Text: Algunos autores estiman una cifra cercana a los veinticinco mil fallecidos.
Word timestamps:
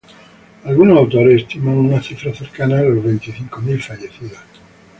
Algunos 0.63 0.97
autores 0.97 1.43
estiman 1.43 1.75
una 1.77 2.01
cifra 2.01 2.33
cercana 2.33 2.79
a 2.79 2.81
los 2.81 3.03
veinticinco 3.03 3.61
mil 3.61 3.79
fallecidos. 3.79 4.39